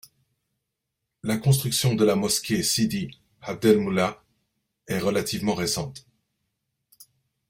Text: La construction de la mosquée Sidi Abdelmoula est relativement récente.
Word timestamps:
La 1.21 1.37
construction 1.37 1.93
de 1.93 2.03
la 2.03 2.15
mosquée 2.15 2.63
Sidi 2.63 3.19
Abdelmoula 3.43 4.23
est 4.87 4.97
relativement 4.97 5.53
récente. 5.53 6.07